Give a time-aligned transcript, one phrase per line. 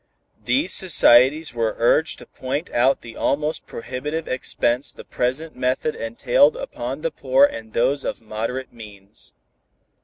[0.45, 6.57] These societies were urged to point out the almost prohibitive expense the present method entailed
[6.57, 9.33] upon the poor and those of moderate means.